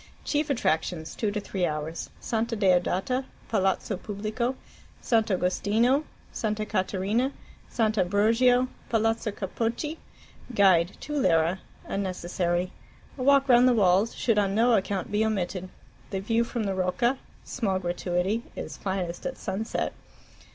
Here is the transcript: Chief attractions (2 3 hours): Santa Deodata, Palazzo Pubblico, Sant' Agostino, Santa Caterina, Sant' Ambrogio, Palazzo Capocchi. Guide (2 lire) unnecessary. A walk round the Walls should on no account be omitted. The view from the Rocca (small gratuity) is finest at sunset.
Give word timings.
Chief 0.25 0.49
attractions 0.49 1.13
(2 1.13 1.31
3 1.31 1.63
hours): 1.63 2.09
Santa 2.19 2.55
Deodata, 2.57 3.23
Palazzo 3.49 3.97
Pubblico, 3.97 4.55
Sant' 4.99 5.29
Agostino, 5.29 6.05
Santa 6.31 6.65
Caterina, 6.65 7.31
Sant' 7.69 7.99
Ambrogio, 7.99 8.67
Palazzo 8.89 9.29
Capocchi. 9.29 9.99
Guide 10.55 10.93
(2 11.01 11.13
lire) 11.13 11.59
unnecessary. 11.85 12.71
A 13.15 13.21
walk 13.21 13.47
round 13.47 13.67
the 13.67 13.75
Walls 13.75 14.15
should 14.15 14.39
on 14.39 14.55
no 14.55 14.73
account 14.75 15.11
be 15.11 15.23
omitted. 15.23 15.69
The 16.09 16.19
view 16.19 16.43
from 16.45 16.63
the 16.63 16.73
Rocca 16.73 17.19
(small 17.43 17.77
gratuity) 17.77 18.41
is 18.55 18.77
finest 18.77 19.27
at 19.27 19.37
sunset. 19.37 19.93